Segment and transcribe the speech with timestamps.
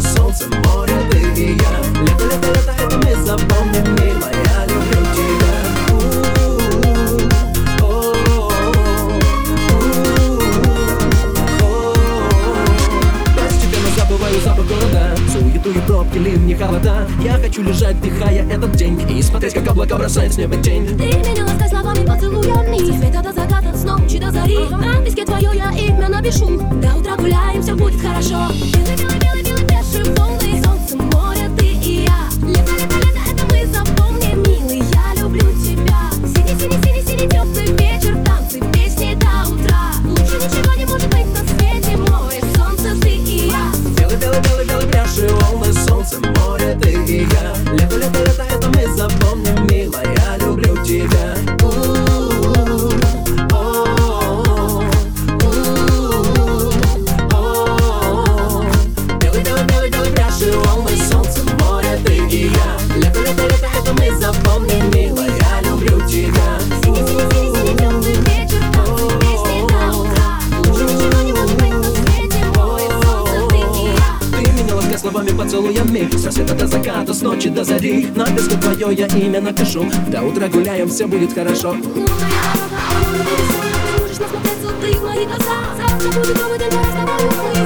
[0.00, 1.78] солнце, море, ты и я.
[2.02, 5.58] Лето, лето, лето, это мы запомним, милая, люблю тебя.
[14.44, 19.20] Запах города Суету и пробки, лин, не холода Я хочу лежать, дыхая этот день И
[19.20, 23.32] смотреть, как облака бросает с неба тень Ты меня ласкай словами, поцелуями Со света до
[23.32, 27.74] заката, с ночи до зари На песке твое я имя напишу До утра гуляем, все
[27.74, 29.17] будет хорошо Белый, белый
[47.08, 47.67] Baby girl
[75.10, 79.40] словами поцелуями Со света до заката, с ночи до зари на песку твое я имя
[79.40, 82.06] напишу До утра гуляем, все будет хорошо Лунная,
[83.24, 87.57] ты сможешь насмотреться ты в мои глаза Завтра будет новый день, давай с тобой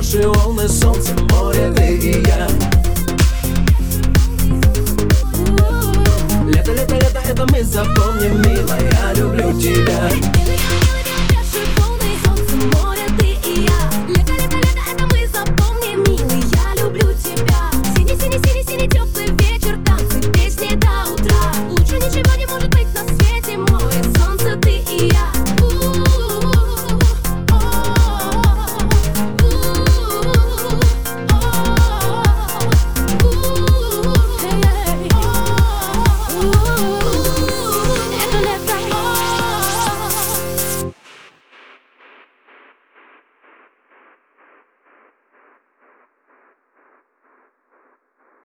[0.00, 2.48] Уставшие волны, солнце, море, ты и я.
[6.46, 10.49] Лето, лето, лето, это мы запомним, милая, люблю тебя.